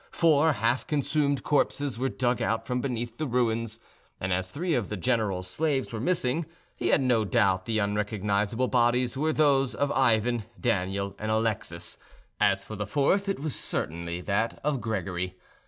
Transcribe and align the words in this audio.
Four 0.09 0.53
half 0.53 0.87
consumed 0.87 1.43
corpses 1.43 1.99
were 1.99 2.09
dug 2.09 2.41
out 2.41 2.65
from 2.65 2.81
beneath 2.81 3.17
the 3.17 3.27
ruins, 3.27 3.79
and 4.19 4.33
as 4.33 4.49
three 4.49 4.73
of 4.73 4.89
the 4.89 4.97
general's 4.97 5.47
slaves 5.47 5.93
were 5.93 5.99
missing, 5.99 6.47
he 6.75 6.87
had 6.87 7.01
no 7.03 7.23
doubt 7.23 7.65
that 7.65 7.65
the 7.67 7.77
unrecognisable 7.77 8.67
bodies 8.67 9.15
were 9.15 9.31
those 9.31 9.75
of 9.75 9.91
Ivan, 9.91 10.45
Daniel, 10.59 11.15
and 11.19 11.29
Alexis: 11.29 11.99
as 12.39 12.63
for 12.63 12.75
the 12.75 12.87
fourth, 12.87 13.29
it 13.29 13.41
was 13.41 13.53
certainly 13.55 14.21
that 14.21 14.59
of 14.63 14.81
Gregory. 14.81 15.37